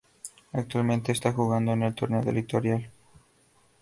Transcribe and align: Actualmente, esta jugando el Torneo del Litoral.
Actualmente, 0.53 1.11
esta 1.11 1.31
jugando 1.31 1.73
el 1.73 1.93
Torneo 1.93 2.23
del 2.23 2.33
Litoral. 2.33 2.89